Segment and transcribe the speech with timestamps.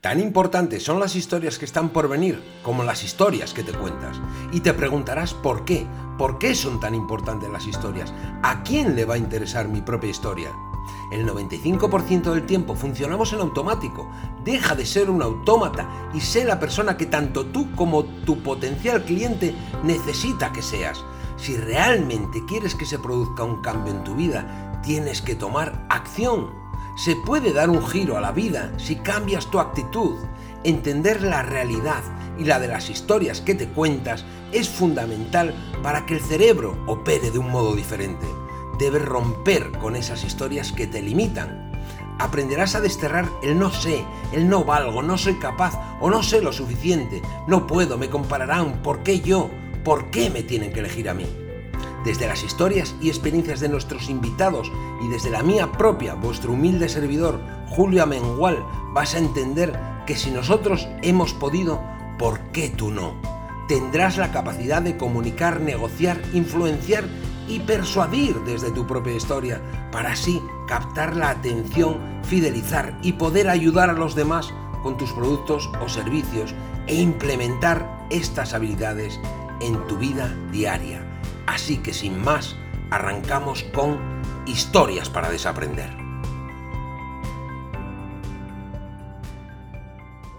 [0.00, 4.20] Tan importantes son las historias que están por venir como las historias que te cuentas.
[4.52, 5.86] Y te preguntarás por qué.
[6.18, 8.12] ¿Por qué son tan importantes las historias?
[8.42, 10.50] ¿A quién le va a interesar mi propia historia?
[11.10, 14.10] El 95% del tiempo funcionamos en automático.
[14.44, 19.02] Deja de ser un autómata y sé la persona que tanto tú como tu potencial
[19.02, 21.04] cliente necesita que seas.
[21.36, 26.65] Si realmente quieres que se produzca un cambio en tu vida, tienes que tomar acción.
[26.96, 30.16] Se puede dar un giro a la vida si cambias tu actitud.
[30.64, 32.02] Entender la realidad
[32.38, 37.30] y la de las historias que te cuentas es fundamental para que el cerebro opere
[37.30, 38.26] de un modo diferente.
[38.78, 41.70] Debes romper con esas historias que te limitan.
[42.18, 44.02] Aprenderás a desterrar el no sé,
[44.32, 48.80] el no valgo, no soy capaz o no sé lo suficiente, no puedo, me compararán,
[48.82, 49.50] ¿por qué yo?
[49.84, 51.26] ¿Por qué me tienen que elegir a mí?
[52.06, 54.70] Desde las historias y experiencias de nuestros invitados
[55.02, 60.30] y desde la mía propia, vuestro humilde servidor, Julio Amengual, vas a entender que si
[60.30, 61.82] nosotros hemos podido,
[62.16, 63.20] ¿por qué tú no?
[63.66, 67.02] Tendrás la capacidad de comunicar, negociar, influenciar
[67.48, 73.90] y persuadir desde tu propia historia para así captar la atención, fidelizar y poder ayudar
[73.90, 76.54] a los demás con tus productos o servicios
[76.86, 79.18] e implementar estas habilidades
[79.60, 81.05] en tu vida diaria.
[81.46, 82.56] Así que sin más,
[82.90, 83.98] arrancamos con
[84.46, 85.88] historias para desaprender.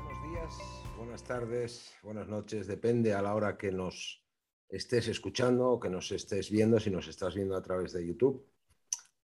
[0.04, 0.58] Buenos días,
[0.98, 4.22] buenas tardes, buenas noches, depende a la hora que nos
[4.68, 8.46] estés escuchando o que nos estés viendo, si nos estás viendo a través de YouTube.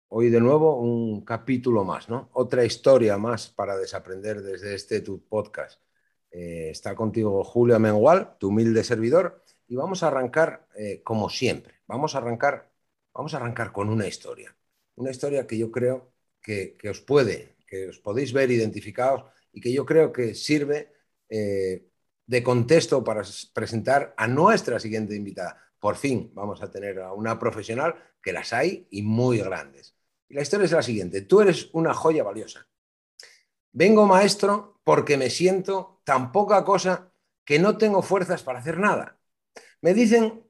[0.09, 2.30] Hoy de nuevo un capítulo más, ¿no?
[2.34, 5.82] Otra historia más para desaprender desde este podcast.
[6.30, 9.42] Eh, está contigo Julio Mengual, tu humilde servidor,
[9.72, 11.76] y vamos a arrancar eh, como siempre.
[11.88, 12.70] Vamos a arrancar,
[13.14, 14.54] vamos a arrancar con una historia.
[14.96, 19.72] Una historia que yo creo que, os puede, que os podéis ver identificados y que
[19.72, 20.92] yo creo que sirve
[21.30, 21.88] eh,
[22.26, 25.58] de contexto para presentar a nuestra siguiente invitada.
[25.80, 29.96] Por fin vamos a tener a una profesional que las hay y muy grandes.
[30.28, 31.22] Y la historia es la siguiente.
[31.22, 32.68] Tú eres una joya valiosa.
[33.72, 37.14] Vengo maestro porque me siento tan poca cosa
[37.46, 39.21] que no tengo fuerzas para hacer nada.
[39.81, 40.44] Me dicen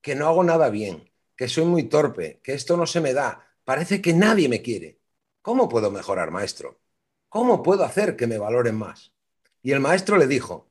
[0.00, 3.46] que no hago nada bien, que soy muy torpe, que esto no se me da,
[3.64, 4.98] parece que nadie me quiere.
[5.42, 6.80] ¿Cómo puedo mejorar, maestro?
[7.28, 9.12] ¿Cómo puedo hacer que me valoren más?
[9.62, 10.70] Y el maestro le dijo,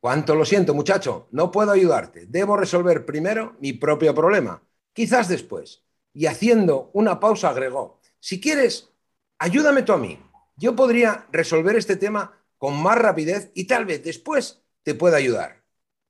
[0.00, 5.84] cuánto lo siento, muchacho, no puedo ayudarte, debo resolver primero mi propio problema, quizás después.
[6.14, 8.90] Y haciendo una pausa agregó, si quieres,
[9.38, 10.18] ayúdame tú a mí.
[10.56, 15.61] Yo podría resolver este tema con más rapidez y tal vez después te pueda ayudar.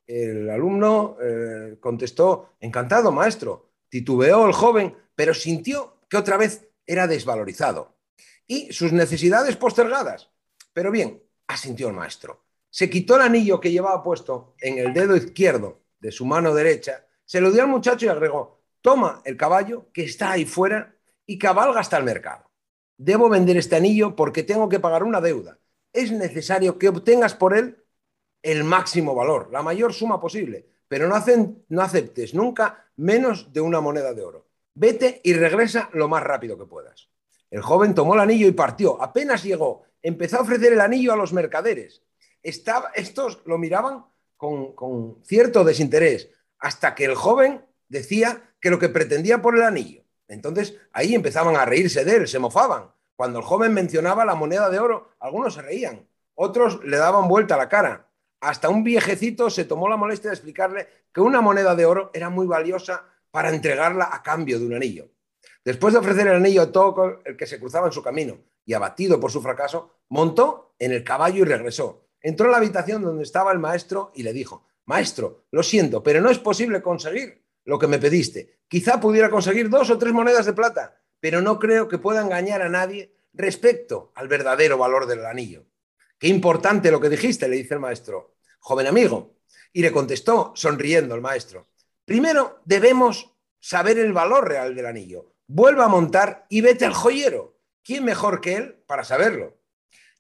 [0.07, 3.71] El alumno eh, contestó, encantado, maestro.
[3.89, 7.97] Titubeó el joven, pero sintió que otra vez era desvalorizado.
[8.47, 10.31] Y sus necesidades postergadas.
[10.73, 12.45] Pero bien, asintió el maestro.
[12.71, 17.07] Se quitó el anillo que llevaba puesto en el dedo izquierdo de su mano derecha,
[17.25, 21.39] se lo dio al muchacho y agregó, toma el caballo que está ahí fuera y
[21.39, 22.51] cabalga hasta el mercado.
[22.99, 25.59] Debo vender este anillo porque tengo que pagar una deuda.
[25.93, 27.82] Es necesario que obtengas por él
[28.43, 31.15] el máximo valor, la mayor suma posible, pero no,
[31.83, 34.49] aceptes nunca menos de una moneda de oro.
[34.75, 37.09] Vete y regresa lo más rápido que puedas.
[37.51, 39.01] El joven tomó el anillo y partió.
[39.01, 42.03] Apenas llegó, empezó a ofrecer el anillo a los mercaderes.
[42.43, 44.05] Estaba, estos lo miraban
[44.37, 49.63] con, con cierto desinterés, hasta que el joven decía que lo que pretendía por el
[49.63, 50.03] anillo.
[50.29, 52.91] Entonces ahí empezaban a reírse de él, se mofaban.
[53.17, 57.55] Cuando el joven mencionaba la moneda de oro, algunos se reían, otros le daban vuelta
[57.55, 58.12] a la cara
[58.43, 62.29] hasta un viejecito se tomó la molestia de explicarle que una moneda de oro era
[62.29, 65.09] muy valiosa para entregarla a cambio de un anillo.
[65.65, 68.75] Después de ofrecer el anillo a todo el que se cruzaba en su camino y
[68.75, 72.09] abatido por su fracaso, montó en el caballo y regresó.
[72.21, 76.21] Entró a la habitación donde estaba el maestro y le dijo, Maestro, lo siento, pero
[76.21, 78.59] no es posible conseguir lo que me pediste.
[78.67, 82.61] Quizá pudiera conseguir dos o tres monedas de plata, pero no creo que pueda engañar
[82.63, 85.65] a nadie respecto al verdadero valor del anillo.
[86.23, 88.37] Qué importante lo que dijiste, le dice el maestro.
[88.61, 89.39] Joven amigo.
[89.73, 91.71] Y le contestó, sonriendo el maestro.
[92.05, 95.35] Primero debemos saber el valor real del anillo.
[95.49, 97.59] Vuelva a montar y vete al joyero.
[97.83, 99.59] ¿Quién mejor que él para saberlo?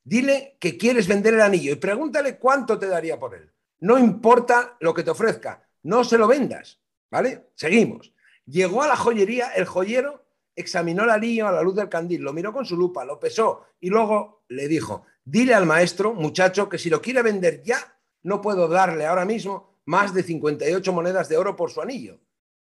[0.02, 3.52] Dile que quieres vender el anillo y pregúntale cuánto te daría por él.
[3.78, 6.81] No importa lo que te ofrezca, no se lo vendas.
[7.12, 7.50] ¿Vale?
[7.55, 8.12] Seguimos.
[8.44, 10.25] Llegó a la joyería, el joyero
[10.56, 13.66] examinó el anillo a la luz del candil, lo miró con su lupa, lo pesó
[13.78, 18.40] y luego le dijo, Dile al maestro, muchacho, que si lo quiere vender ya, no
[18.40, 22.20] puedo darle ahora mismo más de 58 monedas de oro por su anillo.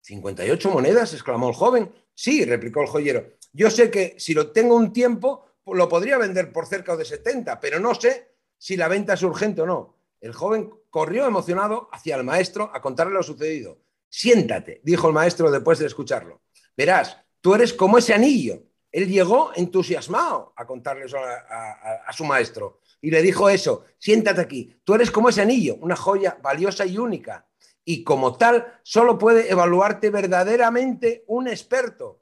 [0.07, 1.15] ¿58 monedas?
[1.15, 1.93] exclamó el joven.
[2.15, 3.33] Sí, replicó el joyero.
[3.53, 7.61] Yo sé que si lo tengo un tiempo, lo podría vender por cerca de 70,
[7.61, 9.97] pero no sé si la venta es urgente o no.
[10.21, 13.81] El joven corrió emocionado hacia el maestro a contarle lo sucedido.
[14.09, 16.43] Siéntate, dijo el maestro después de escucharlo.
[16.77, 18.63] Verás, tú eres como ese anillo.
[18.95, 24.73] Él llegó entusiasmado a contarle eso a, su maestro y le dijo eso, siéntate aquí,
[24.85, 27.45] tú eres como ese anillo, una joya valiosa y única.
[27.85, 32.21] Y como tal, solo puede evaluarte verdaderamente un experto.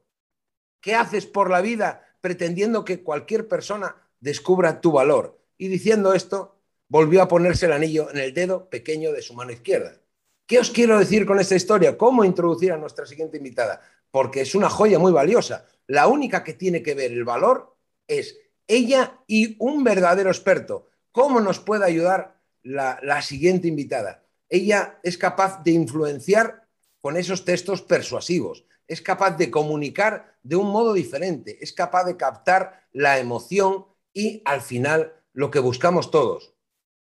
[0.80, 5.38] ¿Qué haces por la vida pretendiendo que cualquier persona descubra tu valor?
[5.58, 6.56] Y diciendo esto,
[6.88, 10.00] volvió a ponerse el anillo en el dedo pequeño de su mano izquierda.
[10.46, 11.98] ¿Qué os quiero decir con esta historia?
[11.98, 13.82] ¿Cómo introducir a nuestra siguiente invitada?
[14.10, 15.66] Porque es una joya muy valiosa.
[15.87, 17.76] La única que tiene que ver el valor
[18.06, 20.88] es ella y un verdadero experto.
[21.11, 24.25] ¿Cómo nos puede ayudar la, siguiente invitada?
[24.49, 26.69] Ella es capaz de influenciar
[27.00, 32.17] con esos textos persuasivos, es capaz de comunicar de un modo diferente, es capaz de
[32.17, 36.55] captar la emoción y al final lo que buscamos todos,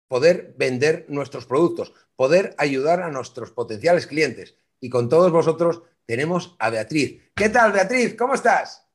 [0.08, 4.56] poder vender nuestros productos, poder ayudar a nuestros potenciales clientes.
[4.80, 7.20] Y con todos vosotros tenemos a Beatriz.
[7.34, 8.14] ¿Qué tal, Beatriz?
[8.16, 8.86] ¿Cómo estás?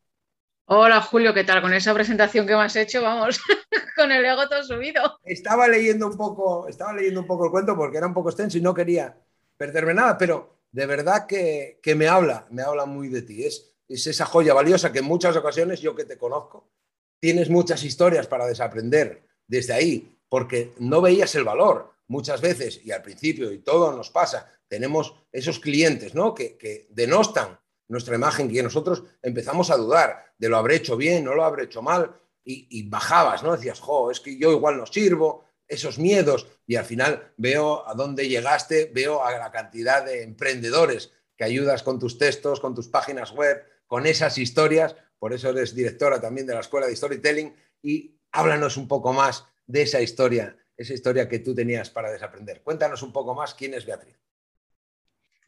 [0.66, 1.62] Hola, Julio, ¿qué tal?
[1.62, 3.42] Con esa presentación que me has hecho, vamos,
[3.96, 5.20] con el ego todo subido.
[5.24, 8.58] Estaba leyendo un poco, estaba leyendo un poco el cuento porque era un poco extenso
[8.58, 9.18] y no quería
[9.58, 13.44] perderme nada, pero de verdad que, me habla, me habla muy de ti.
[13.44, 16.72] Es, es esa joya valiosa que en muchas ocasiones, yo que te conozco,
[17.20, 22.92] tienes muchas historias para desaprender desde ahí, porque no veías el valor muchas veces, y
[22.92, 26.36] al principio, y todo nos pasa, tenemos esos clientes ¿no?
[26.36, 31.34] que, denostan nuestra imagen y nosotros empezamos a dudar de lo habré hecho bien, no
[31.34, 32.14] lo habré hecho mal,
[32.44, 33.56] y, bajabas, ¿no?
[33.56, 37.94] Decías, jo, es que yo igual no sirvo, esos miedos, y al final veo a
[37.94, 42.88] dónde llegaste, veo a la cantidad de emprendedores que ayudas con tus textos, con tus
[42.88, 47.56] páginas web, con esas historias, por eso eres directora también de la Escuela de Storytelling,
[47.82, 52.62] y háblanos un poco más de esa historia, esa historia que tú tenías para desaprender.
[52.62, 54.18] Cuéntanos un poco más quién es Beatriz.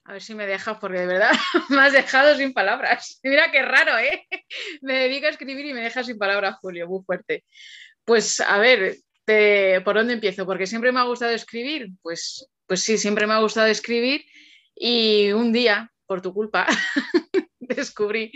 [0.05, 1.31] A ver si me dejas, porque de verdad
[1.69, 3.19] me has dejado sin palabras.
[3.23, 4.27] Mira qué raro, ¿eh?
[4.81, 7.45] Me dedico a escribir y me dejas sin palabras, Julio, muy fuerte.
[8.03, 8.97] Pues a ver,
[9.83, 10.45] ¿por dónde empiezo?
[10.45, 11.89] Porque siempre me ha gustado escribir.
[12.01, 14.25] Pues, pues sí, siempre me ha gustado escribir.
[14.75, 16.67] Y un día, por tu culpa,
[17.59, 18.31] descubrí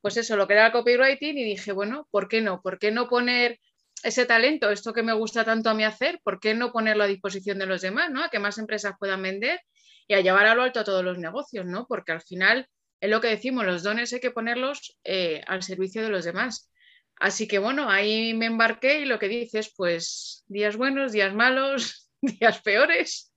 [0.00, 2.60] pues eso, lo que era el copywriting y dije, bueno, ¿por qué no?
[2.62, 3.60] ¿Por qué no poner
[4.02, 7.08] ese talento, esto que me gusta tanto a mí hacer, ¿por qué no ponerlo a
[7.08, 8.22] disposición de los demás, ¿no?
[8.22, 9.60] A que más empresas puedan vender
[10.08, 11.86] y a llevar a lo alto a todos los negocios, ¿no?
[11.86, 12.68] Porque al final
[13.00, 16.70] es lo que decimos, los dones hay que ponerlos eh, al servicio de los demás.
[17.16, 22.10] Así que bueno, ahí me embarqué y lo que dices, pues días buenos, días malos,
[22.20, 23.32] días peores,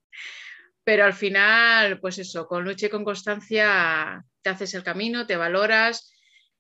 [0.83, 5.38] pero al final, pues eso, con lucha y con constancia te haces el camino, te
[5.38, 6.12] valoras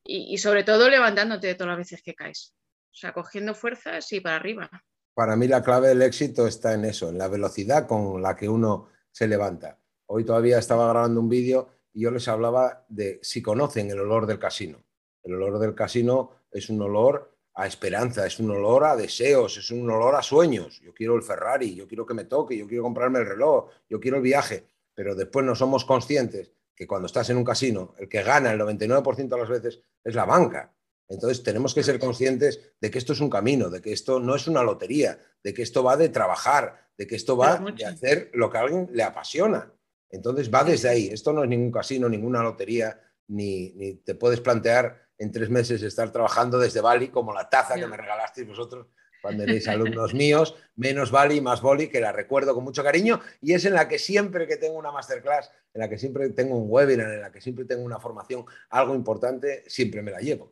[0.03, 2.53] y, y sobre todo levantándote de todas las veces que caes.
[2.93, 4.69] O sea, cogiendo fuerzas y para arriba.
[5.15, 8.47] Para mí la clave del éxito está en eso, en la velocidad con la que
[8.47, 9.79] uno se levanta.
[10.05, 14.27] Hoy todavía estaba grabando un vídeo y yo les hablaba de si conocen el olor
[14.27, 14.83] del casino.
[15.23, 19.71] El olor del casino es un olor a esperanza, es un olor a deseos, es
[19.71, 20.79] un olor a sueños.
[20.81, 23.99] Yo quiero el Ferrari, yo quiero que me toque, yo quiero comprarme el reloj, yo
[23.99, 28.07] quiero el viaje, pero después no somos conscientes que cuando estás en un casino, el
[28.07, 30.73] que gana el 99% de las veces es la banca.
[31.13, 34.35] Entonces tenemos que ser conscientes de que esto es un camino, de que esto no
[34.35, 38.31] es una lotería, de que esto va de trabajar, de que esto va de hacer
[38.33, 39.71] lo que a alguien le apasiona.
[40.09, 41.07] Entonces va desde ahí.
[41.07, 46.11] Esto no es ningún casino, ninguna lotería, ni, te puedes plantear en tres meses estar
[46.11, 48.87] trabajando desde Bali como la taza que me regalasteis vosotros
[49.21, 53.53] cuando erais alumnos míos, menos Bali, más Boli, que la recuerdo con mucho cariño y
[53.53, 56.65] es en la que siempre que tengo una masterclass, en la que siempre tengo un
[56.69, 60.51] webinar, en la que siempre tengo una formación, algo importante, siempre me la llevo.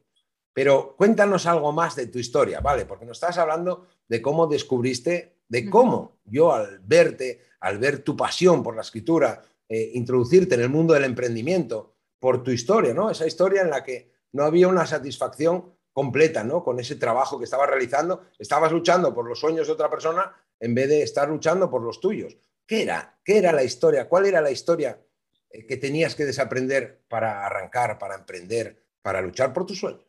[0.53, 2.85] Pero cuéntanos algo más de tu historia, ¿vale?
[2.85, 8.17] Porque nos estás hablando de cómo descubriste, de cómo yo al verte, al ver tu
[8.17, 13.09] pasión por la escritura, eh, introducirte en el mundo del emprendimiento, por tu historia, ¿no?
[13.09, 16.63] Esa historia en la que no había una satisfacción completa, ¿no?
[16.63, 20.75] Con ese trabajo que estabas realizando, estabas luchando por los sueños de otra persona en
[20.75, 22.37] vez de estar luchando por los tuyos.
[22.65, 23.17] ¿Qué era?
[23.25, 24.07] ¿Qué era la historia?
[24.07, 25.01] ¿Cuál era la historia
[25.49, 30.05] eh, que tenías que desaprender para arrancar, para emprender, para luchar por tus sueños?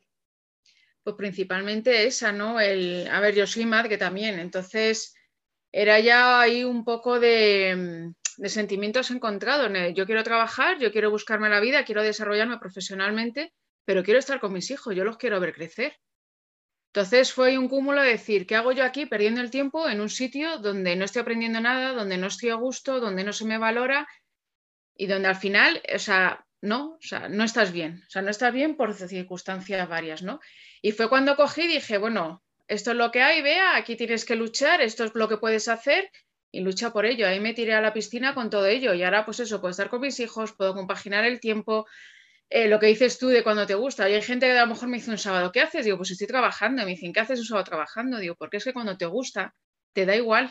[1.03, 2.61] Pues principalmente esa, ¿no?
[2.61, 5.15] El, a ver, yo soy madre también, entonces
[5.73, 8.13] era ya ahí un poco de,
[8.45, 9.71] sentimientos encontrados.
[9.95, 13.53] Yo quiero trabajar, yo quiero buscarme la vida, quiero desarrollarme profesionalmente,
[13.85, 15.97] pero quiero estar con mis hijos, yo los quiero ver crecer.
[16.95, 20.11] Entonces fue un cúmulo de decir, ¿qué hago yo aquí perdiendo el tiempo en un
[20.11, 23.57] sitio donde no estoy aprendiendo nada, donde no estoy a gusto, donde no se me
[23.57, 24.07] valora
[24.95, 28.31] y donde al final, o sea, no, o sea, no estás bien, o sea, no
[28.31, 30.39] estás bien por circunstancias varias, ¿no?
[30.83, 34.25] Y fue cuando cogí y dije, bueno, esto es lo que hay, vea, aquí tienes
[34.25, 36.11] que luchar, esto es lo que puedes hacer
[36.51, 37.27] y lucha por ello.
[37.27, 39.89] Ahí me tiré a la piscina con todo ello y ahora pues eso, puedo estar
[39.89, 41.87] con mis hijos, puedo compaginar el tiempo,
[42.51, 44.11] eh, lo que dices tú de cuando te gusta.
[44.11, 45.85] Y hay gente que a lo mejor me dice un sábado, ¿qué haces?
[45.85, 46.83] Digo, pues estoy trabajando.
[46.83, 48.19] Y me dicen, ¿qué haces un sábado trabajando?
[48.19, 49.55] Digo, porque es que cuando te gusta,
[49.95, 50.47] te da igual.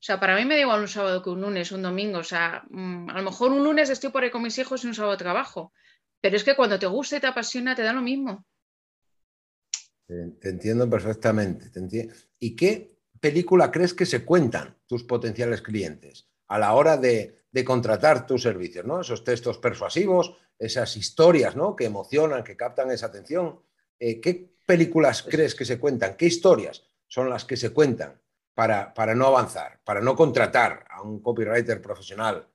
[0.00, 2.18] O sea, para mí me da igual un sábado que un lunes, un domingo.
[2.18, 4.88] O sea, mm, a lo mejor un lunes estoy por ahí con mis hijos y
[4.88, 5.72] un sábado trabajo.
[6.20, 8.44] Pero es que cuando te gusta y te apasiona, te da lo mismo.
[10.40, 11.70] Te, entiendo perfectamente.
[12.40, 18.26] ¿Y qué película crees que se cuentan tus potenciales clientes a la hora de, contratar
[18.26, 18.84] tus servicios?
[18.84, 19.02] ¿no?
[19.02, 21.76] Esos textos persuasivos, esas historias ¿no?
[21.76, 23.60] que emocionan, que captan esa atención.
[24.00, 26.16] Eh, ¿Qué películas crees que se cuentan?
[26.16, 28.20] ¿Qué historias son las que se cuentan
[28.54, 32.48] para, para no avanzar, para no contratar a un copywriter profesional?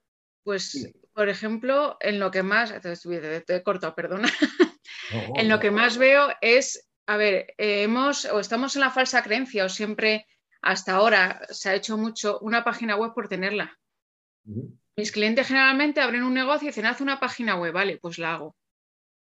[0.43, 4.29] Pues, por ejemplo, en lo que más, te, he cortado, perdona,
[5.37, 9.23] en lo que más veo es, a ver, eh, hemos o estamos en la falsa
[9.23, 10.27] creencia o siempre
[10.61, 13.77] hasta ahora se ha hecho mucho una página web por tenerla.
[14.95, 18.33] Mis clientes generalmente abren un negocio y dicen, haz una página web, vale, pues la
[18.33, 18.55] hago.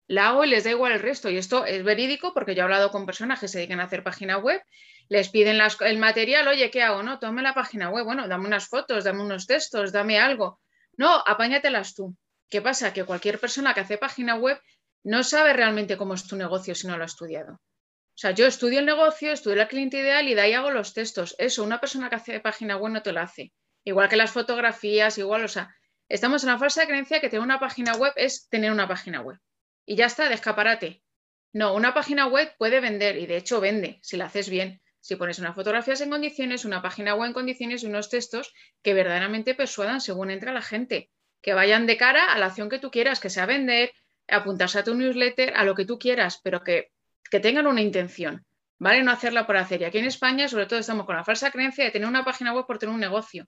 [0.09, 1.28] La hago y les da igual el resto.
[1.28, 4.02] Y esto es verídico porque yo he hablado con personas que se dedican a hacer
[4.02, 4.62] página web,
[5.09, 7.02] les piden el material, oye, ¿qué hago?
[7.02, 10.61] No, tome la página web, bueno, dame unas fotos, dame unos textos, dame algo.
[10.97, 12.16] No, apáñatelas tú.
[12.49, 12.92] ¿Qué pasa?
[12.92, 14.61] Que cualquier persona que hace página web
[15.06, 17.54] no sabe realmente cómo es tu negocio si no lo ha estudiado.
[17.54, 20.94] O sea, yo estudio el negocio, estudio la cliente ideal y de ahí hago los
[20.94, 21.36] textos.
[21.38, 23.52] Eso, una persona que hace página web no te lo hace.
[23.84, 25.72] Igual que las fotografías, igual, o sea,
[26.08, 29.38] estamos en la falsa creencia que tener una página web es tener una página web.
[29.84, 31.04] Y ya está, de escaparate.
[31.52, 34.82] No, una página web puede vender y de hecho vende si la haces bien.
[34.98, 38.92] Si pones unas fotografías en condiciones, una página web en condiciones y unos textos que
[38.92, 42.90] verdaderamente persuadan según entra la gente, que vayan de cara a la acción que tú
[42.90, 43.92] quieras, que sea vender,
[44.28, 46.90] apuntarse a tu newsletter, a lo que tú quieras, pero que,
[47.30, 48.45] que tengan una intención,
[48.78, 49.02] ¿vale?
[49.02, 49.83] No hacerla por hacer.
[49.83, 52.52] Y aquí en España, sobre todo, estamos con la falsa creencia de tener una página
[52.52, 53.47] web por tener un negocio.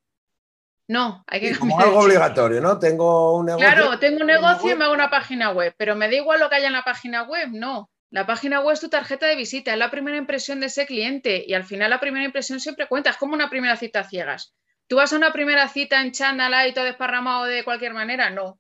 [0.88, 1.58] No, hay que...
[1.58, 2.78] como algo obligatorio, ¿no?
[2.78, 3.66] Tengo un negocio.
[3.66, 6.48] Claro, tengo un negocio y me hago una página web, pero me da igual lo
[6.48, 7.90] que haya en la página web, no.
[8.10, 11.44] La página web es tu tarjeta de visita, es la primera impresión de ese cliente
[11.46, 14.54] y al final la primera impresión siempre cuenta, es como una primera cita ciegas.
[14.86, 18.30] ¿Tú vas a una primera cita en chándal y todo desparramado de cualquier manera?
[18.30, 18.58] No.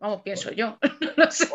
[0.00, 0.78] Vamos, pienso yo.
[1.16, 1.48] no sé.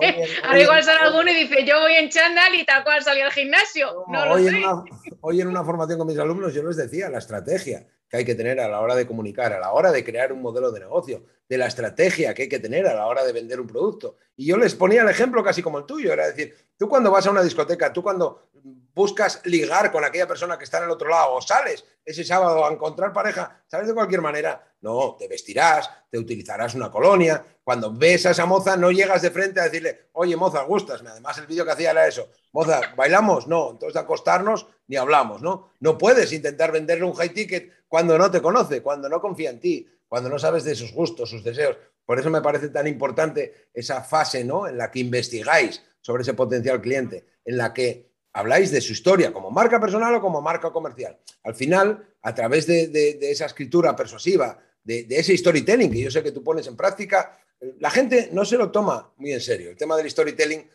[0.44, 3.32] Ahora igual sale alguno y dice, yo voy en chándal y tal cual salí al
[3.32, 4.06] gimnasio.
[4.08, 4.50] No, lo hoy, sé.
[4.50, 4.84] En una,
[5.22, 8.36] hoy en una formación con mis alumnos yo les decía la estrategia que hay que
[8.36, 11.24] tener a la hora de comunicar, a la hora de crear un modelo de negocio,
[11.50, 14.17] de la estrategia que hay que tener a la hora de vender un producto.
[14.36, 17.25] Y yo les ponía el ejemplo casi como el tuyo, era decir, tú cuando vas
[17.25, 18.50] a una discoteca, tú cuando
[18.93, 22.63] buscas ligar con aquella persona que está en el otro lado o sales ese sábado
[22.63, 24.63] a encontrar pareja, ¿sabes de cualquier manera?
[24.82, 27.43] No, te vestirás, te utilizarás una colonia.
[27.63, 31.01] Cuando ves a esa moza, no llegas de frente a decirle, oye, moza, gustas.
[31.01, 32.27] Además, el vídeo que hacía era eso.
[32.51, 33.48] Moza, ¿bailamos?
[33.48, 35.72] No, entonces acostarnos ni hablamos, ¿no?
[35.80, 39.60] No puedes intentar venderle un high ticket cuando no te conoce, cuando no confía en
[39.60, 41.78] ti, cuando no sabes de sus gustos, sus deseos.
[42.06, 44.68] Por eso me parece tan importante esa fase, ¿no?
[44.68, 49.32] En la que investigáis sobre ese potencial cliente, en la que habláis de su historia
[49.32, 51.18] como marca personal o como marca comercial.
[51.44, 56.32] Al final, a través de, esa escritura persuasiva, de, ese storytelling que yo sé que
[56.32, 57.38] tú pones en práctica,
[57.80, 59.70] la gente no se lo toma muy en serio.
[59.70, 60.68] El tema del storytelling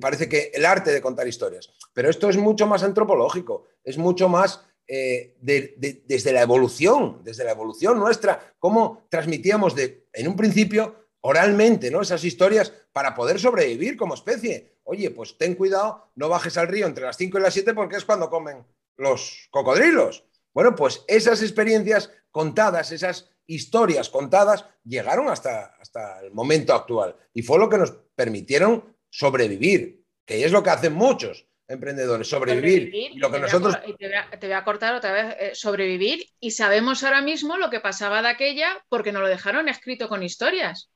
[0.00, 4.28] parece que el arte de contar historias, pero esto es mucho más antropológico, es mucho
[4.28, 11.08] más eh, desde la evolución, desde la evolución nuestra, cómo transmitíamos de, en un principio
[11.22, 12.02] oralmente ¿no?
[12.02, 14.74] esas historias para poder sobrevivir como especie.
[14.84, 17.96] Oye, pues ten cuidado, no bajes al río entre las 5 y las 7 porque
[17.96, 18.66] es cuando comen
[18.98, 20.24] los cocodrilos.
[20.52, 27.42] Bueno, pues esas experiencias contadas, esas historias contadas, llegaron hasta, hasta el momento actual y
[27.42, 32.92] fue lo que nos permitieron sobrevivir, que es lo que hacen muchos emprendedores, sobrevivir.
[32.92, 33.78] y lo que nosotros...
[33.96, 38.22] te, voy a, cortar otra vez, eh, sobrevivir y sabemos ahora mismo lo que pasaba
[38.22, 40.90] de aquella porque nos lo dejaron escrito con historias.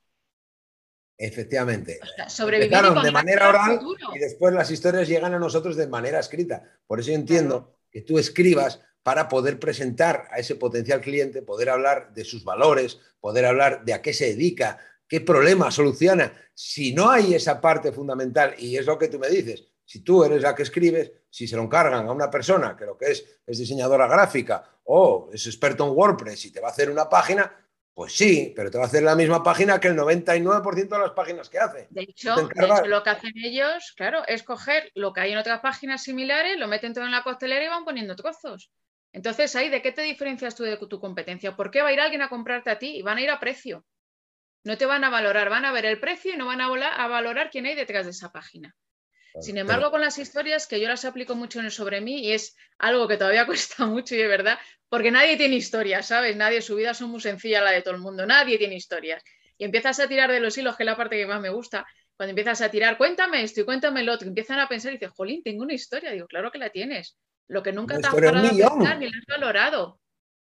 [1.17, 1.99] Efectivamente.
[2.17, 3.79] Empezaron de manera oral
[4.13, 6.63] y después las historias llegan a nosotros de manera escrita.
[6.87, 11.69] Por eso yo entiendo que tú escribas para poder presentar a ese potencial cliente, poder
[11.69, 14.77] hablar de sus valores, poder hablar de a qué se dedica,
[15.09, 16.31] qué problema soluciona.
[16.53, 20.23] Si no hay esa parte fundamental, y es lo que tú me dices, si tú
[20.23, 23.41] eres la que escribes, si se lo encargan a una persona que lo que es
[23.45, 27.51] es diseñadora gráfica o es experto en WordPress y te va a hacer una página,
[27.93, 31.11] pues sí, pero te va a hacer la misma página que el 99% de las
[31.11, 31.87] páginas que hace.
[31.89, 32.35] De hecho,
[32.85, 36.67] lo que hacen ellos, claro, es coger lo que hay en otras páginas similares, lo
[36.67, 38.71] meten todo en la costelera y van poniendo trozos.
[39.11, 41.55] Entonces, ahí, ¿de qué te diferencias tú de tu competencia?
[41.55, 43.39] ¿Por qué va a ir alguien a comprarte a ti y van a ir a
[43.39, 43.83] precio?
[44.63, 47.07] No te van a valorar, van a ver el precio y no van a, a
[47.07, 48.75] valorar quién hay detrás de esa página.
[49.41, 52.33] Sin embargo, con las historias, que yo las aplico mucho en el sobre mí y
[52.33, 56.35] es algo que todavía cuesta mucho y de verdad, porque nadie tiene historias, ¿sabes?
[56.35, 59.23] Nadie, su vida son muy sencilla la de todo el mundo, nadie tiene historias.
[59.57, 61.85] Y empiezas a tirar de los hilos, que es la parte que más me gusta,
[62.15, 65.11] cuando empiezas a tirar, cuéntame esto y cuéntame lo otro, empiezan a pensar y dices,
[65.15, 66.11] jolín, tengo una historia.
[66.11, 67.17] Digo, claro que la tienes.
[67.47, 69.99] Lo que nunca te has parado a pensar ni lo has valorado.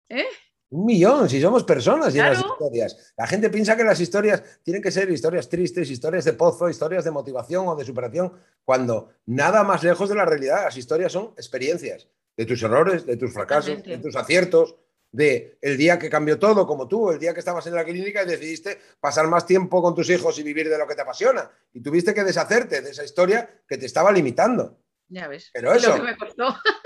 [0.09, 0.27] ¿Eh?
[0.71, 3.15] Un millón, si somos personas y las historias.
[3.17, 7.05] La gente piensa que las historias tienen que ser historias tristes, historias de pozo, historias
[7.05, 8.33] de motivación o de superación,
[8.65, 10.65] cuando nada más lejos de la realidad.
[10.65, 14.75] Las historias son experiencias de tus errores, de tus fracasos, de tus aciertos,
[15.13, 18.23] de el día que cambió todo, como tú, el día que estabas en la clínica
[18.23, 21.51] y decidiste pasar más tiempo con tus hijos y vivir de lo que te apasiona.
[21.73, 24.79] Y tuviste que deshacerte de esa historia que te estaba limitando.
[25.09, 25.51] Ya ves.
[25.53, 25.91] Pero eso.
[25.91, 26.49] Lo que me costó.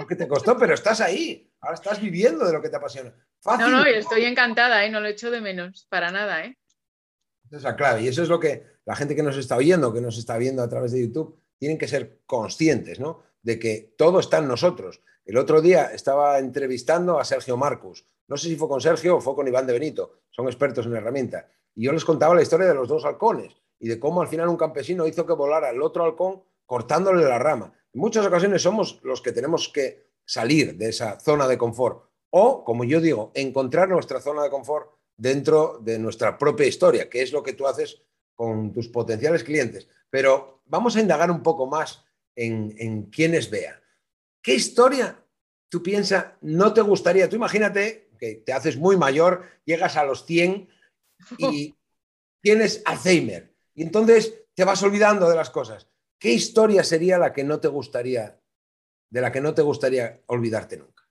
[0.00, 1.52] Lo que te costó, pero estás ahí.
[1.60, 3.14] Ahora estás viviendo de lo que te apasiona.
[3.44, 4.90] No, no, estoy encantada, ¿eh?
[4.90, 6.44] no lo echo de menos, para nada.
[6.44, 6.58] ¿eh?
[7.46, 8.02] Esa es la clave.
[8.02, 10.62] Y eso es lo que la gente que nos está oyendo, que nos está viendo
[10.62, 13.22] a través de YouTube, tienen que ser conscientes, ¿no?
[13.42, 15.02] De que todo está en nosotros.
[15.24, 18.04] El otro día estaba entrevistando a Sergio Marcus.
[18.26, 20.22] No sé si fue con Sergio o fue con Iván de Benito.
[20.30, 21.48] Son expertos en herramienta.
[21.74, 24.48] Y yo les contaba la historia de los dos halcones y de cómo al final
[24.48, 27.72] un campesino hizo que volara el otro halcón cortándole la rama.
[27.92, 32.64] En muchas ocasiones somos los que tenemos que salir de esa zona de confort o,
[32.64, 37.32] como yo digo, encontrar nuestra zona de confort dentro de nuestra propia historia, que es
[37.32, 38.02] lo que tú haces
[38.34, 39.88] con tus potenciales clientes.
[40.08, 42.04] Pero vamos a indagar un poco más
[42.36, 43.76] en, en quienes vean.
[44.40, 45.22] ¿Qué historia
[45.68, 47.28] tú piensas no te gustaría?
[47.28, 50.68] Tú imagínate que te haces muy mayor, llegas a los 100
[51.38, 51.74] y
[52.40, 53.52] tienes Alzheimer.
[53.74, 55.88] Y entonces te vas olvidando de las cosas.
[56.20, 58.38] ¿Qué historia sería la que no te gustaría,
[59.08, 61.08] de la que no te gustaría olvidarte nunca?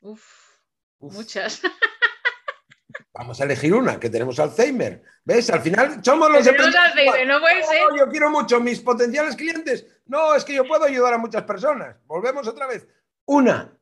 [0.00, 0.58] Uf,
[0.98, 1.62] muchas.
[3.12, 5.04] Vamos a elegir una, que tenemos Alzheimer.
[5.24, 5.50] ¿Ves?
[5.50, 7.78] Al final somos los Tenemos Alzheimer, no puede ser.
[7.96, 9.86] yo quiero mucho mis potenciales clientes.
[10.06, 11.96] No, es que yo puedo ayudar a muchas personas.
[12.06, 12.88] Volvemos otra vez.
[13.26, 13.72] Una.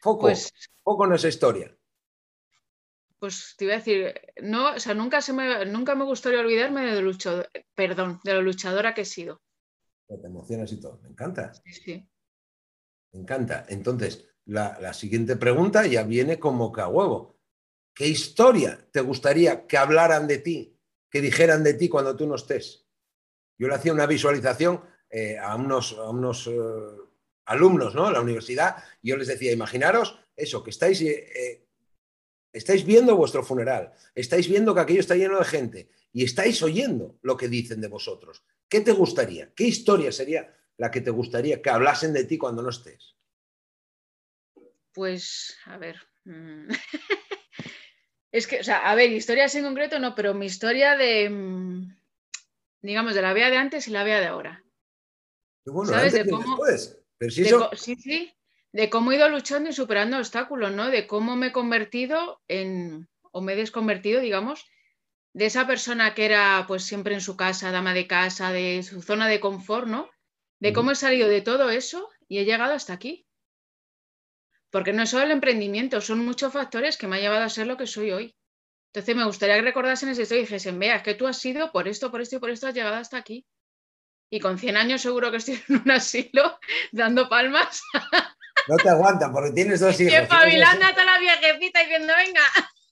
[0.00, 0.22] Foco.
[0.22, 0.50] Pues,
[0.82, 1.76] foco en esa historia.
[3.18, 6.84] Pues te iba a decir, no, o sea, nunca, se me, nunca me gustaría olvidarme
[6.86, 9.40] de, luchador, perdón, de lo luchadora que he sido.
[10.06, 11.00] Te emocionas y todo.
[11.02, 11.52] Me encanta.
[11.54, 12.08] Sí, sí.
[13.12, 13.66] Me encanta.
[13.68, 17.40] Entonces, la, la siguiente pregunta ya viene como que a huevo.
[17.94, 20.78] ¿Qué historia te gustaría que hablaran de ti,
[21.10, 22.86] que dijeran de ti cuando tú no estés?
[23.58, 26.52] Yo le hacía una visualización eh, a unos, unos eh,
[27.46, 28.08] alumnos ¿no?
[28.08, 31.65] en la universidad y yo les decía, imaginaros eso, que estáis, eh,
[32.56, 37.18] estáis viendo vuestro funeral, estáis viendo que aquello está lleno de gente y estáis oyendo
[37.22, 38.42] lo que dicen de vosotros.
[38.68, 39.52] ¿Qué te gustaría?
[39.54, 43.16] ¿Qué historia sería la que te gustaría que hablasen de ti cuando no estés?
[44.92, 45.96] Pues, a ver.
[46.24, 46.68] Mm,
[48.32, 51.96] Es que, o sea, a ver, historias en concreto no, pero mi historia de, mm,
[52.82, 54.62] digamos, de la vea de antes y la vea de ahora.
[55.86, 56.12] ¿Sabes?
[56.12, 56.58] De cómo,
[57.18, 58.34] Sí, sí,
[58.76, 60.90] de cómo he ido luchando y superando obstáculos, ¿no?
[60.90, 64.66] De cómo me he convertido en, o me he desconvertido, digamos,
[65.32, 69.00] de esa persona que era pues siempre en su casa, dama de casa, de su
[69.00, 70.10] zona de confort, ¿no?
[70.60, 73.26] De cómo he salido de todo eso y he llegado hasta aquí.
[74.68, 77.66] Porque no es solo el emprendimiento, son muchos factores que me han llevado a ser
[77.66, 78.36] lo que soy hoy.
[78.92, 81.88] Entonces me gustaría que recordasen ese esto y dijesen, vea, que tú has sido por
[81.88, 83.46] esto, por esto y por esto has llegado hasta aquí.
[84.28, 86.58] Y con 100 años seguro que estoy en un asilo
[86.92, 87.82] dando palmas.
[88.68, 90.12] No te aguantan porque tienes dos hijos.
[90.12, 92.40] Y espabilando a toda la viejecita diciendo, venga.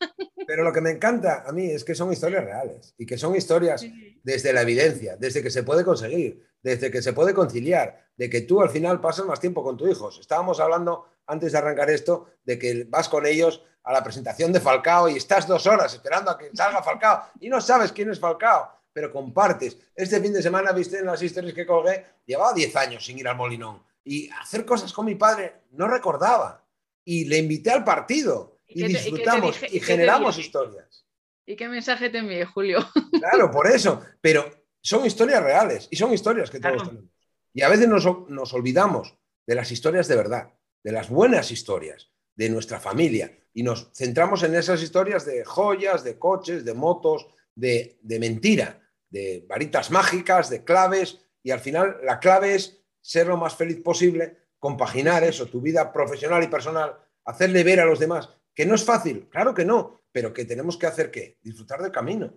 [0.46, 3.34] Pero lo que me encanta a mí es que son historias reales y que son
[3.34, 3.84] historias
[4.22, 8.42] desde la evidencia, desde que se puede conseguir, desde que se puede conciliar, de que
[8.42, 10.18] tú al final pasas más tiempo con tus hijos.
[10.20, 14.60] Estábamos hablando antes de arrancar esto, de que vas con ellos a la presentación de
[14.60, 18.20] Falcao y estás dos horas esperando a que salga Falcao y no sabes quién es
[18.20, 19.78] Falcao, pero compartes.
[19.94, 23.28] Este fin de semana, viste en las historias que colgué, llevaba 10 años sin ir
[23.28, 26.64] al Molinón y hacer cosas con mi padre no recordaba.
[27.04, 31.06] Y le invité al partido y, disfrutamos y, generamos historias.
[31.46, 32.78] ¿Y qué mensaje te envié, Julio?
[33.18, 34.02] Claro, por eso.
[34.20, 37.10] Pero son historias reales y son historias que todos tenemos.
[37.52, 42.12] Y a veces nos, nos olvidamos de las historias de verdad de las buenas historias
[42.36, 47.26] de nuestra familia y nos centramos en esas historias de joyas, de coches, de motos,
[47.54, 53.36] de, mentira, de varitas mágicas, de claves y al final la clave es ser lo
[53.36, 58.30] más feliz posible, compaginar eso, tu vida profesional y personal, hacerle ver a los demás
[58.54, 61.90] que no es fácil, claro que no, pero que tenemos que hacer qué, disfrutar del
[61.90, 62.32] camino.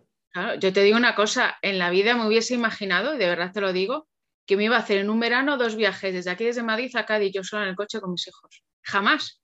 [0.59, 3.61] yo te digo una cosa, en la vida me hubiese imaginado, y de verdad te
[3.61, 4.07] lo digo,
[4.45, 7.05] que me iba a hacer en un verano dos viajes desde aquí, desde Madrid a
[7.05, 8.63] Cádiz, yo sola en el coche con mis hijos.
[8.81, 9.41] Jamás.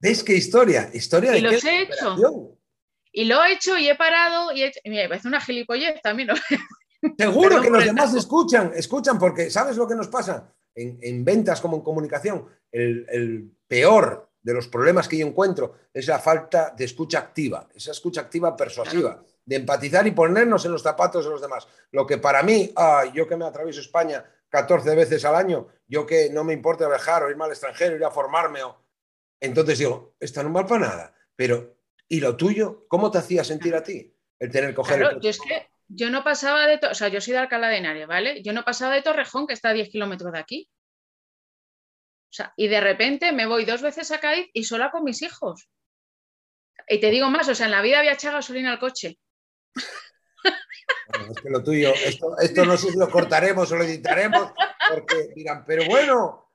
[0.00, 0.90] ¿Ves qué historia?
[0.92, 2.58] Historia de y los he hecho.
[3.12, 4.80] Y lo he hecho y he parado y he hecho...
[4.84, 6.30] Mira, me parece una gilipollez también.
[7.18, 10.54] Seguro que los demás escuchan, escuchan, porque ¿sabes lo que nos pasa?
[10.76, 16.20] En, ventas como en comunicación, el, peor de los problemas que yo encuentro es la
[16.20, 21.24] falta de escucha activa, esa escucha activa persuasiva, de empatizar y ponernos en los zapatos
[21.24, 21.66] de los demás.
[21.90, 22.72] Lo que para mí,
[23.14, 27.22] yo que me atravieso España 14 veces al año, yo que no me importa viajar
[27.22, 28.76] o irme al extranjero, ir a formarme, o...
[29.40, 31.76] entonces digo, está no mal para nada, pero
[32.08, 32.86] ¿y lo tuyo?
[32.88, 36.10] ¿Cómo te hacía sentir a ti el tener que coger claro, yo es que yo
[36.10, 38.42] no pasaba de, o sea, yo soy de Alcalá de Henares, ¿vale?
[38.42, 40.68] Yo no pasaba de Torrejón, que está a 10 kilómetros de aquí.
[42.28, 45.22] O sea, y de repente me voy dos veces a Cádiz y sola con mis
[45.22, 45.68] hijos.
[46.88, 49.18] Y te digo más, o sea, en la vida había echado gasolina al coche.
[49.74, 54.52] es que lo tuyo, esto, esto no sé si lo cortaremos o lo editaremos,
[54.88, 56.46] porque dirán, pero bueno,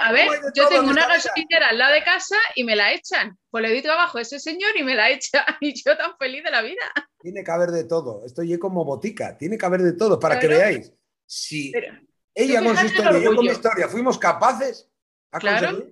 [0.00, 3.38] a ver, yo tengo una gasolinera al lado de casa y me la echan.
[3.50, 5.44] Pues le doy trabajo a ese señor y me la echa.
[5.60, 6.92] Y yo tan feliz de la vida.
[7.26, 8.24] Tiene que haber de todo.
[8.24, 9.36] Esto es como botica.
[9.36, 10.92] Tiene que haber de todo para que veáis.
[11.26, 11.72] Si
[12.32, 14.88] ella con su historia yo con mi historia fuimos capaces
[15.32, 15.88] a claro.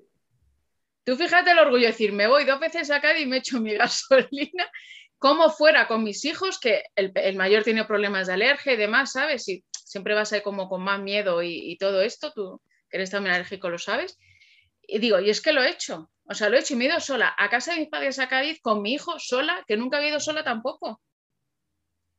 [1.02, 3.60] Tú fíjate el orgullo de decir, me voy dos veces a Cádiz y me echo
[3.60, 4.70] mi gasolina,
[5.18, 9.48] como fuera con mis hijos, que el, mayor tiene problemas de alergia y demás, ¿sabes?
[9.48, 13.70] Y siempre vas ahí como con más miedo y todo esto, tú eres también alérgico,
[13.70, 14.20] lo sabes.
[14.82, 16.12] Y digo, y es que lo he hecho.
[16.28, 18.20] O sea, lo he hecho y me he ido sola a casa de mis padres
[18.20, 21.00] a Cádiz con mi hijo sola, que nunca había ido sola tampoco.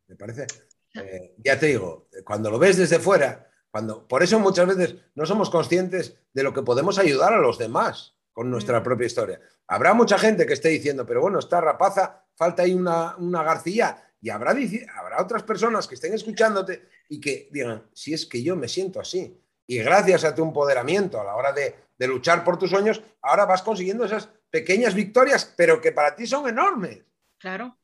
[0.08, 0.48] Me parece.
[0.94, 5.26] Eh, ya te digo, cuando lo ves desde fuera, cuando, por eso muchas veces no
[5.26, 8.84] somos conscientes de lo que podemos ayudar a los demás con nuestra mm.
[8.84, 9.42] propia historia.
[9.68, 14.02] Habrá mucha gente que esté diciendo, pero bueno, esta rapaza, falta ahí una, una garcilla.
[14.22, 14.56] Y habrá,
[14.96, 19.00] habrá otras personas que estén escuchándote y que digan, si es que yo me siento
[19.00, 21.76] así, y gracias a tu empoderamiento a la hora de,
[22.08, 26.48] luchar por tus sueños, ahora vas consiguiendo esas pequeñas victorias, pero que para ti son
[26.48, 27.04] enormes.
[27.38, 27.78] Claro.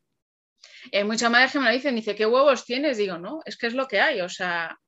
[0.92, 2.98] Y hay mucha madre que me lo dicen, dice, ¿qué huevos tienes?
[2.98, 4.80] Digo, no, es que es lo que hay, o sea,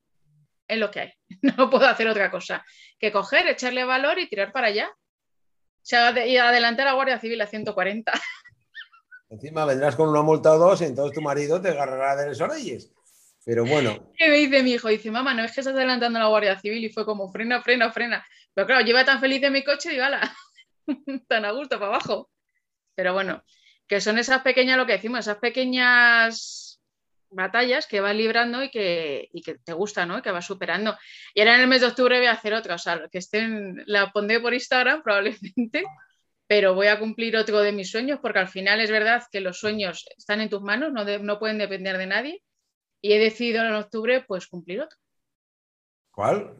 [0.67, 1.13] es lo que hay.
[1.57, 2.65] No puedo hacer otra cosa
[2.99, 4.89] que coger, echarle valor y tirar para allá.
[4.89, 8.11] O sea, y adelantar a Guardia Civil a 140.
[9.29, 12.39] Encima vendrás con una multa o dos y entonces tu marido te agarrará de las
[12.39, 12.91] orejas.
[13.45, 14.11] Pero bueno.
[14.17, 14.87] ¿Qué me dice mi hijo?
[14.87, 17.91] Dice, mamá, no es que estás adelantando la Guardia Civil y fue como frena, frena,
[17.91, 18.25] frena.
[18.53, 20.33] Pero claro, lleva tan feliz en mi coche, digo, ala,
[21.27, 22.29] tan a gusto para abajo.
[22.95, 23.43] Pero bueno,
[23.87, 26.63] que son esas pequeñas, lo que decimos, esas pequeñas
[27.33, 30.19] batallas que vas librando y que, y que te gustan, ¿no?
[30.19, 30.95] Y que vas superando.
[31.33, 33.83] Y ahora en el mes de octubre voy a hacer otra, o sea, que estén,
[33.85, 35.83] la pondré por Instagram probablemente,
[36.47, 39.59] pero voy a cumplir otro de mis sueños porque al final es verdad que los
[39.59, 42.43] sueños están en tus manos, no, no pueden depender de nadie
[43.01, 44.97] y he decidido en octubre pues cumplir otro.
[46.11, 46.55] ¿Cuál?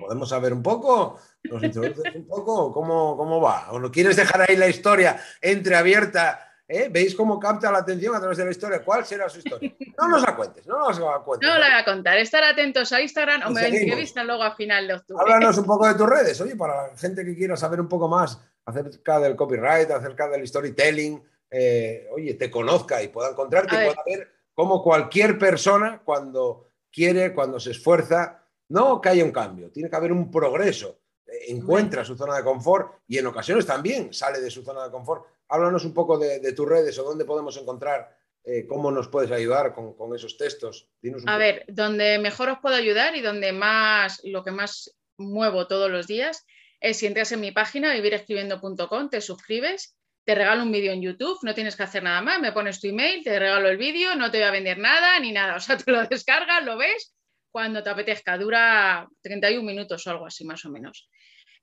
[0.00, 1.18] ¿Podemos saber un poco?
[1.44, 2.70] ¿Nos introduces un poco?
[2.74, 3.72] ¿Cómo, ¿Cómo va?
[3.72, 6.51] ¿O no quieres dejar ahí la historia entreabierta?
[6.72, 6.88] ¿Eh?
[6.90, 8.82] ¿Veis cómo capta la atención a través de la historia?
[8.82, 9.74] ¿Cuál será su historia?
[9.98, 11.46] No nos la cuentes, no nos la cuentes.
[11.46, 12.16] No la voy a contar.
[12.16, 15.22] Estar atentos a Instagram o me entrevistan luego a final de octubre.
[15.22, 18.08] Háblanos un poco de tus redes, oye, para la gente que quiera saber un poco
[18.08, 23.88] más acerca del copyright, acerca del storytelling, eh, oye, te conozca y pueda encontrarte y
[23.88, 29.70] pueda ver como cualquier persona cuando quiere, cuando se esfuerza, no que haya un cambio,
[29.70, 31.01] tiene que haber un progreso.
[31.48, 35.24] Encuentra su zona de confort y en ocasiones también sale de su zona de confort.
[35.48, 39.74] Háblanos un poco de, tus redes o dónde podemos encontrar, eh, cómo nos puedes ayudar
[39.74, 40.88] con, esos textos.
[41.26, 45.90] A ver, donde mejor os puedo ayudar y donde más, lo que más muevo todos
[45.90, 46.44] los días
[46.80, 51.38] es si entras en mi página vivirescribiendo.com, te suscribes te regalo un vídeo en YouTube,
[51.42, 54.30] no tienes que hacer nada más, me pones tu email, te regalo el vídeo, no
[54.30, 57.14] te voy a vender nada ni nada, o sea, tú lo descargas, lo ves
[57.52, 61.08] cuando te apetezca, dura 31 minutos o algo así más o menos.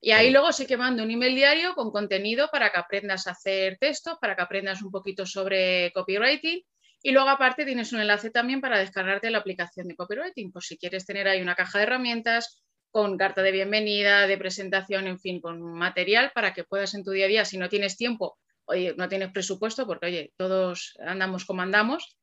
[0.00, 3.32] Y ahí luego sí que mando un email diario con contenido para que aprendas a
[3.32, 6.62] hacer textos, para que aprendas un poquito sobre copywriting.
[7.02, 10.78] Y luego aparte tienes un enlace también para descargarte la aplicación de copywriting, por si
[10.78, 15.40] quieres tener ahí una caja de herramientas con carta de bienvenida, de presentación, en fin,
[15.40, 18.38] con material para que puedas en tu día a día, si no tienes tiempo
[18.70, 22.16] oye, no tienes presupuesto porque, oye, todos andamos como andamos,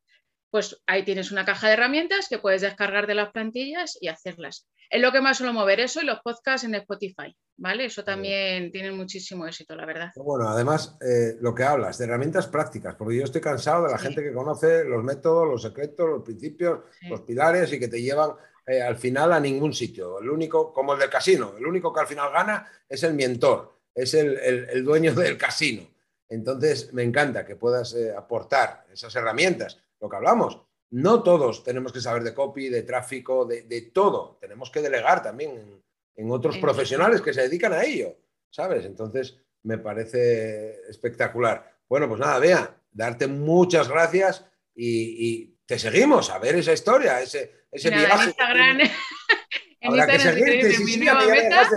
[0.50, 4.66] pues ahí tienes una caja de herramientas que puedes descargar de las plantillas y hacerlas.
[4.90, 7.84] Es lo que más suelo mover eso y los podcasts en Spotify, ¿vale?
[7.84, 10.10] Eso también tiene muchísimo éxito, la verdad.
[10.16, 13.98] Bueno, además, eh, lo que hablas de herramientas prácticas, porque yo estoy cansado de la
[13.98, 18.30] gente que conoce los métodos, los secretos, los principios, los pilares y que te llevan
[18.66, 20.20] eh, al final a ningún sitio.
[20.20, 23.80] El único, como el del casino, el único que al final gana es el mentor,
[23.94, 25.86] es el dueño del casino.
[26.28, 29.78] Entonces, me encanta que puedas eh, aportar esas herramientas.
[30.00, 34.38] Lo que hablamos, no todos tenemos que saber de copy, de tráfico, de, todo.
[34.40, 35.82] Tenemos que delegar también
[36.14, 38.16] en, otros profesionales que se dedican a ello,
[38.50, 38.84] ¿sabes?
[38.84, 41.78] Entonces, me parece espectacular.
[41.88, 47.66] Bueno, pues nada, vea, darte muchas gracias y, te seguimos a ver esa historia, ese,
[47.70, 48.24] ese Nada, en viaje.
[48.28, 48.88] Instagram, en
[49.82, 51.70] Habrá que Instagram, seguirte, queréis, sí, meta,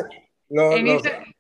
[0.49, 1.35] los- en los- Insta-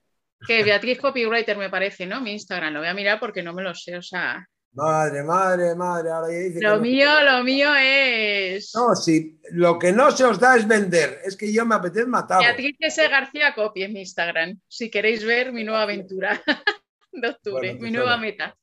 [0.45, 2.19] que Beatriz Copywriter me parece, ¿no?
[2.19, 5.75] Mi Instagram, lo voy a mirar porque no me lo sé, o sea, Madre, madre,
[5.75, 9.91] madre, ahora ya dice que lo no- mío, lo mío es No, si lo que
[9.91, 12.39] no se os da es vender, es que yo me apetece matar.
[12.39, 13.07] Beatriz S.
[13.09, 16.41] García Copy en mi Instagram, si queréis ver mi nueva aventura
[17.11, 18.57] de octubre, Bueno, mi pues nueva meta.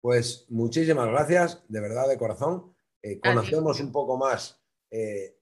[0.00, 2.74] Pues muchísimas gracias, de verdad, de corazón.
[3.02, 4.58] Eh, conocemos un poco más
[4.90, 5.36] eh,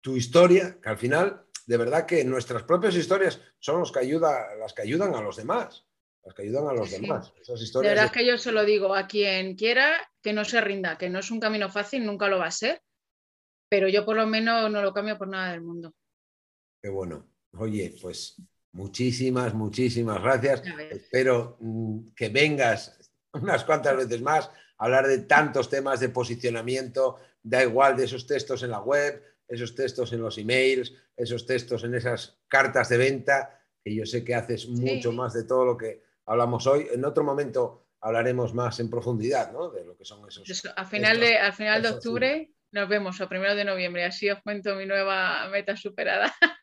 [0.00, 4.54] tu historia, que al final, de verdad que nuestras propias historias son los que ayuda,
[4.60, 5.85] las que ayudan a los demás,
[6.26, 7.32] las que ayudan a los Sí, demás.
[7.40, 10.44] Esas De verdad de- es que yo se lo digo a quien quiera que no
[10.44, 12.82] se rinda, que no es un camino fácil, nunca lo va a ser,
[13.70, 15.94] pero yo por lo menos no lo cambio por nada del mundo.
[16.82, 17.28] Qué bueno.
[17.52, 18.34] Oye, pues
[18.72, 20.62] muchísimas, muchísimas gracias.
[20.90, 27.18] Espero mm, que vengas unas cuantas veces más a hablar de tantos temas de posicionamiento,
[27.40, 31.84] da igual de esos textos en la web, esos textos en los emails, esos textos
[31.84, 35.76] en esas cartas de venta, que yo sé que haces mucho más de todo lo
[35.76, 36.88] que hablamos hoy.
[36.92, 39.70] En otro momento hablaremos más en profundidad, ¿no?
[39.70, 40.48] De lo que son esos.
[40.48, 44.04] Eso, a final estos- de, al final de octubre nos vemos, o primero de noviembre,
[44.04, 46.32] así os cuento mi nueva meta superada.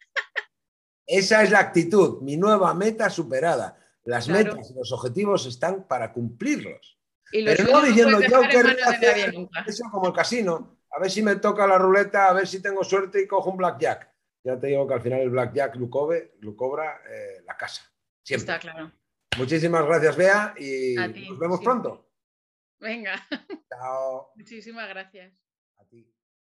[1.05, 3.77] Esa es la actitud, mi nueva meta superada.
[4.05, 4.53] Las Claro.
[4.55, 6.99] metas y los objetivos están para cumplirlos.
[7.31, 9.33] Y Pero no diciendo yo querría hacer
[9.65, 10.77] eso como el casino.
[10.91, 13.57] A ver si me toca la ruleta, a ver si tengo suerte y cojo un
[13.57, 14.13] blackjack.
[14.45, 17.81] Ya te digo que al final el blackjack lo, cobe- lo cobra eh, la casa.
[18.23, 18.53] Siempre.
[18.53, 18.91] Está claro.
[19.37, 22.09] Muchísimas gracias, Bea, y ti, nos vemos pronto.
[22.79, 23.15] Venga,
[23.69, 24.31] Chao.
[24.35, 25.33] muchísimas gracias.